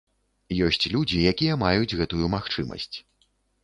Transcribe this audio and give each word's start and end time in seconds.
Ёсць 0.67 0.87
людзі, 0.95 1.21
якія 1.33 1.61
маюць 1.67 1.97
гэтую 2.03 2.25
магчымасць. 2.39 2.95